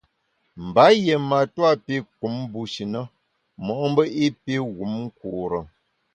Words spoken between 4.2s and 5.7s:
i pi wum nkure.